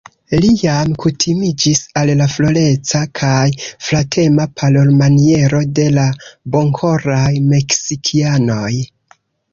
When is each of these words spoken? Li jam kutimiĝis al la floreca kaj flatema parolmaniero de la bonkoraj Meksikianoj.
Li 0.43 0.47
jam 0.59 0.93
kutimiĝis 1.01 1.81
al 2.01 2.11
la 2.21 2.27
floreca 2.35 3.01
kaj 3.19 3.43
flatema 3.89 4.47
parolmaniero 4.63 5.61
de 5.81 5.87
la 5.99 6.07
bonkoraj 6.57 7.31
Meksikianoj. 7.53 8.75